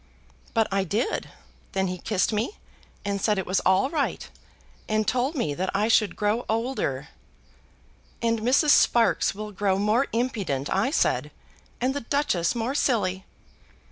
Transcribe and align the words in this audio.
"But 0.55 0.67
I 0.71 0.83
did. 0.83 1.29
Then 1.73 1.85
he 1.85 1.99
kissed 1.99 2.33
me, 2.33 2.57
and 3.05 3.21
said 3.21 3.37
it 3.37 3.45
was 3.45 3.59
all 3.59 3.91
right, 3.91 4.31
and 4.89 5.07
told 5.07 5.35
me 5.35 5.53
that 5.53 5.69
I 5.75 5.89
should 5.89 6.15
grow 6.15 6.43
older. 6.49 7.09
'And 8.19 8.39
Mrs. 8.39 8.71
Sparkes 8.71 9.35
will 9.35 9.51
grow 9.51 9.77
more 9.77 10.07
impudent,' 10.11 10.71
I 10.73 10.89
said, 10.89 11.29
'and 11.79 11.93
the 11.93 12.01
Duchess 12.01 12.55
more 12.55 12.73
silly.' 12.73 13.25